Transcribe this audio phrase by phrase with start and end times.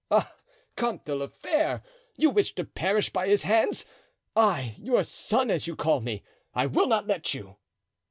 [0.09, 0.33] Ah!
[0.75, 1.83] Comte de la Fere,
[2.17, 3.85] you wish to perish by his hands!
[4.35, 7.57] I, your son, as you call me—I will not let you!"